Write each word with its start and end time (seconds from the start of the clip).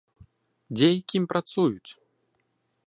Дзе 0.77 0.89
і 0.97 1.03
кім 1.13 1.23
працуюць? 1.35 1.91